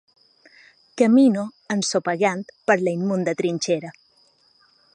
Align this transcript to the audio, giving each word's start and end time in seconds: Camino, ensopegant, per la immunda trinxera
Camino, 1.01 1.43
ensopegant, 1.75 2.41
per 2.71 2.77
la 2.87 2.95
immunda 3.01 3.35
trinxera 3.43 3.93